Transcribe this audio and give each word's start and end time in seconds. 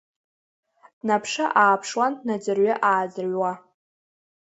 Днаԥшы-ааԥшуан, 0.99 2.13
днаӡырҩы-ааӡырҩуа. 2.21 3.53